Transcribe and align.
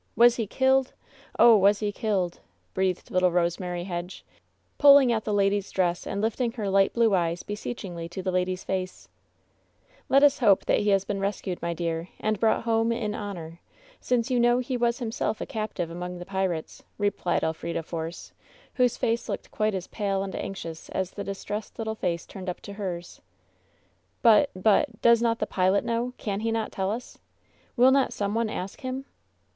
Was 0.15 0.37
he 0.37 0.47
killed? 0.47 0.93
Oh, 1.37 1.55
was 1.55 1.77
he 1.77 1.91
killed?" 1.91 2.39
breathed 2.73 3.11
little 3.11 3.29
Rose 3.31 3.59
mary 3.59 3.83
Hedge, 3.83 4.25
pulling 4.79 5.11
at 5.11 5.25
the 5.25 5.31
lady's 5.31 5.69
dress 5.69 6.07
and 6.07 6.19
lifting 6.21 6.51
her 6.53 6.67
"Let 6.67 6.89
us 6.89 7.49
hope 10.39 10.65
that 10.65 10.79
he 10.79 10.89
has 10.89 11.05
been 11.05 11.19
rescued, 11.19 11.61
my 11.61 11.73
dear, 11.75 12.09
and 12.19 12.41
light 12.41 12.41
blue 12.41 12.47
eyes 12.47 12.47
beseechingly 12.47 12.49
to 12.49 12.63
the 12.63 12.63
lady's 12.63 12.63
face, 12.63 12.63
brought 12.63 12.63
home 12.63 12.91
in 12.91 13.13
honor, 13.13 13.59
since 13.99 14.31
you 14.31 14.39
know 14.39 14.57
he 14.57 14.75
was 14.75 14.97
himself 14.97 15.39
a 15.39 15.45
captive 15.45 15.91
among 15.91 16.17
the 16.17 16.25
pirates," 16.25 16.81
replied 16.97 17.43
Elfrida 17.43 17.83
Force, 17.83 18.33
whose 18.73 18.97
face 18.97 19.29
looked 19.29 19.51
quite 19.51 19.75
as 19.75 19.85
pale 19.85 20.23
and 20.23 20.33
anxious 20.33 20.89
as 20.89 21.11
the 21.11 21.23
dis 21.23 21.43
tressed 21.45 21.77
little 21.77 21.93
face 21.93 22.25
turned 22.25 22.49
up 22.49 22.59
to 22.61 22.73
hers. 22.73 23.21
"But— 24.23 24.49
but— 24.55 24.99
does 25.03 25.21
not 25.21 25.37
the 25.37 25.45
pilot 25.45 25.85
know? 25.85 26.13
Can 26.17 26.39
he 26.39 26.51
not 26.51 26.71
tell 26.71 26.89
us? 26.89 27.19
Will 27.77 27.91
not 27.91 28.11
some 28.13 28.33
one 28.33 28.49
ask 28.49 28.81
him?'' 28.81 29.05